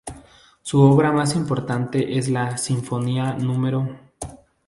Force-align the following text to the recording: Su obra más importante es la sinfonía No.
Su 0.63 0.81
obra 0.81 1.11
más 1.11 1.35
importante 1.35 2.17
es 2.17 2.27
la 2.27 2.57
sinfonía 2.57 3.33
No. 3.35 3.99